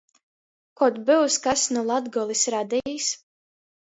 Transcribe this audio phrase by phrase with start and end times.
[0.79, 3.11] Kod byus kas nu Latgolys Radejis?